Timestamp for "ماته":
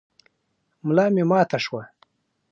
1.29-1.57